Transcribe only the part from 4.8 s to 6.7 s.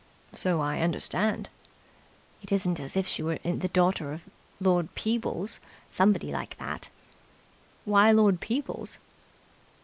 Peebles, somebody like